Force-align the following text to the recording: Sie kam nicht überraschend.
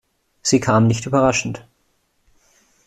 Sie 0.41 0.59
kam 0.59 0.87
nicht 0.87 1.05
überraschend. 1.05 1.67